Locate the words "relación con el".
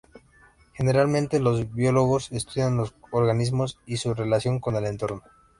4.15-4.87